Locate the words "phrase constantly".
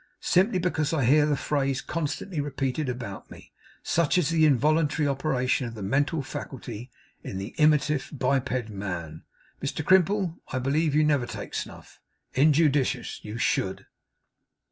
1.37-2.41